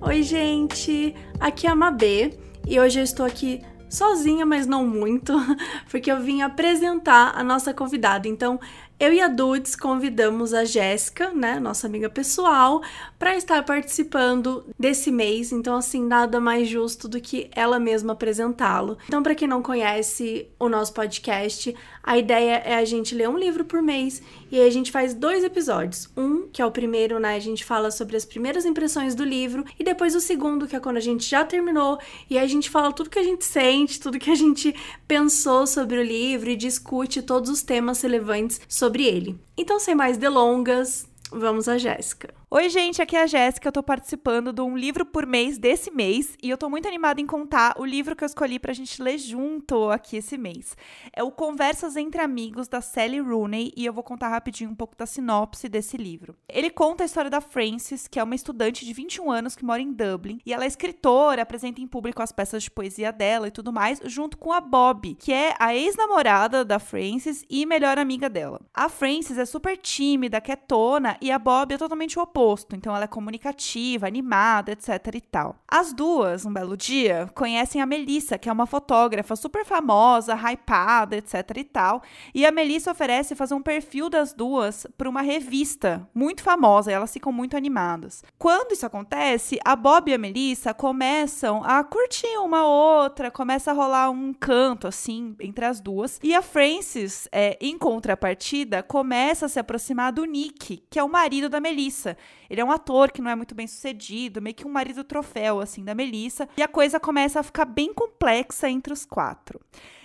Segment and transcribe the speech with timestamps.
[0.00, 1.14] Oi, gente!
[1.38, 2.32] Aqui é a Mabê
[2.66, 5.34] e hoje eu estou aqui sozinha, mas não muito,
[5.90, 8.26] porque eu vim apresentar a nossa convidada.
[8.26, 8.58] Então,
[9.00, 12.82] eu e a Dudes convidamos a Jéssica, né, nossa amiga pessoal,
[13.16, 15.52] para estar participando desse mês.
[15.52, 18.98] Então, assim, nada mais justo do que ela mesma apresentá-lo.
[19.06, 23.38] Então, para quem não conhece o nosso podcast, a ideia é a gente ler um
[23.38, 24.20] livro por mês
[24.50, 26.08] e aí a gente faz dois episódios.
[26.16, 29.64] Um, que é o primeiro, né, a gente fala sobre as primeiras impressões do livro,
[29.78, 32.92] e depois o segundo, que é quando a gente já terminou, e a gente fala
[32.92, 34.74] tudo que a gente sente, tudo que a gente
[35.06, 39.38] pensou sobre o livro e discute todos os temas relevantes sobre sobre ele.
[39.56, 42.32] Então, sem mais delongas, vamos a Jéssica.
[42.50, 43.68] Oi, gente, aqui é a Jéssica.
[43.68, 47.20] Eu tô participando de um livro por mês desse mês e eu tô muito animada
[47.20, 50.74] em contar o livro que eu escolhi pra gente ler junto aqui esse mês.
[51.12, 54.96] É o Conversas entre Amigos da Sally Rooney e eu vou contar rapidinho um pouco
[54.96, 56.34] da sinopse desse livro.
[56.48, 59.82] Ele conta a história da Frances, que é uma estudante de 21 anos que mora
[59.82, 63.50] em Dublin e ela é escritora, apresenta em público as peças de poesia dela e
[63.50, 68.30] tudo mais, junto com a Bob, que é a ex-namorada da Frances e melhor amiga
[68.30, 68.58] dela.
[68.72, 72.94] A Frances é super tímida, quietona e a Bob é totalmente o oposto oposto, então
[72.94, 75.56] ela é comunicativa, animada, etc e tal.
[75.66, 81.16] As duas, um belo dia, conhecem a Melissa, que é uma fotógrafa super famosa, hypada,
[81.16, 86.08] etc e tal, e a Melissa oferece fazer um perfil das duas para uma revista
[86.14, 88.22] muito famosa, e elas ficam muito animadas.
[88.38, 93.74] Quando isso acontece, a Bob e a Melissa começam a curtir uma outra, começa a
[93.74, 99.48] rolar um canto assim entre as duas, e a Frances, é, em contrapartida, começa a
[99.48, 102.16] se aproximar do Nick, que é o marido da Melissa,
[102.48, 105.60] ele é um ator que não é muito bem sucedido, meio que um marido troféu,
[105.60, 106.48] assim, da Melissa.
[106.56, 109.60] E a coisa começa a ficar bem complexa entre os quatro.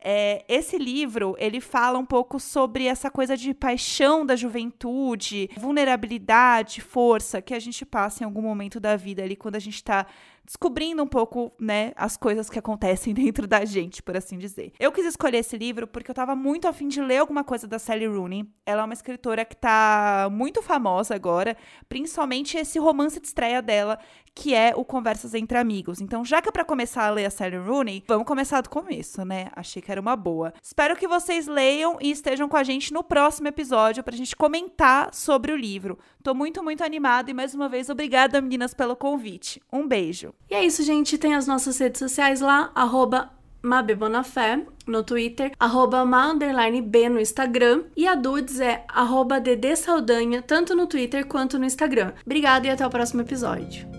[0.00, 6.80] É, esse livro ele fala um pouco sobre essa coisa de paixão da juventude, vulnerabilidade,
[6.80, 10.06] força que a gente passa em algum momento da vida ali quando a gente está
[10.46, 14.72] descobrindo um pouco, né, as coisas que acontecem dentro da gente, por assim dizer.
[14.78, 17.78] Eu quis escolher esse livro porque eu tava muito afim de ler alguma coisa da
[17.78, 18.46] Sally Rooney.
[18.64, 21.56] Ela é uma escritora que tá muito famosa agora,
[21.88, 23.98] principalmente esse romance de estreia dela,
[24.34, 26.00] que é o Conversas entre Amigos.
[26.00, 29.24] Então, já que é pra começar a ler a Sally Rooney, vamos começar do começo,
[29.24, 29.48] né?
[29.56, 30.52] Achei que era uma boa.
[30.60, 35.14] Espero que vocês leiam e estejam com a gente no próximo episódio pra gente comentar
[35.14, 35.96] sobre o livro.
[36.24, 39.62] Tô muito, muito animada e mais uma vez obrigada, meninas, pelo convite.
[39.72, 40.34] Um beijo.
[40.50, 41.16] E é isso, gente.
[41.16, 43.30] Tem as nossas redes sociais lá, arroba
[43.62, 49.40] Mabebonafé no Twitter, arroba no Instagram e a Dudes é arroba
[49.76, 52.12] Saldanha, tanto no Twitter quanto no Instagram.
[52.24, 53.95] Obrigada e até o próximo episódio.